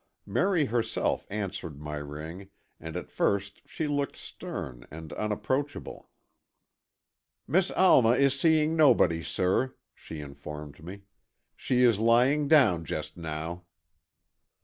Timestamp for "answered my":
1.29-1.97